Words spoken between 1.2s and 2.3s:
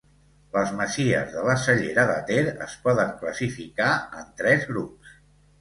de la Cellera de